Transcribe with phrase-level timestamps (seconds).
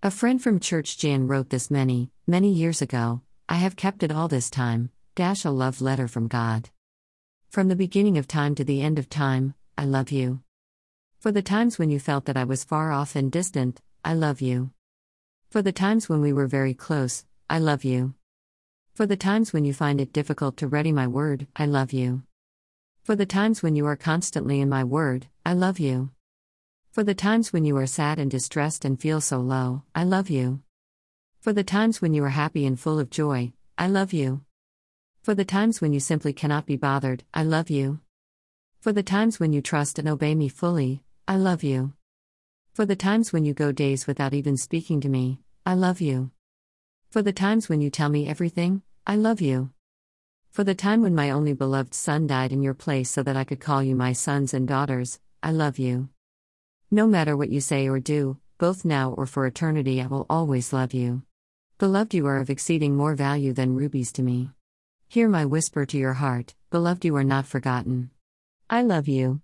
[0.00, 3.22] A friend from church Jan wrote this many, many years ago.
[3.48, 4.90] I have kept it all this time.
[5.16, 6.70] Dash a love letter from God.
[7.50, 10.38] From the beginning of time to the end of time, I love you.
[11.18, 14.40] For the times when you felt that I was far off and distant, I love
[14.40, 14.70] you.
[15.50, 18.14] For the times when we were very close, I love you.
[18.94, 22.22] For the times when you find it difficult to ready my word, I love you.
[23.02, 26.10] For the times when you are constantly in my word, I love you.
[26.90, 30.30] For the times when you are sad and distressed and feel so low, I love
[30.30, 30.62] you.
[31.40, 34.42] For the times when you are happy and full of joy, I love you.
[35.22, 38.00] For the times when you simply cannot be bothered, I love you.
[38.80, 41.92] For the times when you trust and obey me fully, I love you.
[42.72, 46.30] For the times when you go days without even speaking to me, I love you.
[47.10, 49.70] For the times when you tell me everything, I love you.
[50.50, 53.44] For the time when my only beloved son died in your place so that I
[53.44, 56.08] could call you my sons and daughters, I love you.
[56.90, 60.72] No matter what you say or do, both now or for eternity, I will always
[60.72, 61.20] love you.
[61.76, 64.52] Beloved, you are of exceeding more value than rubies to me.
[65.06, 68.10] Hear my whisper to your heart, beloved, you are not forgotten.
[68.70, 69.42] I love you.